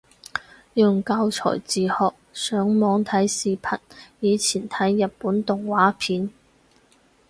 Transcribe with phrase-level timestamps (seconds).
[0.73, 1.93] 用教材自學，
[2.33, 3.77] 上網睇視頻，
[4.19, 6.31] 以前睇日本動畫片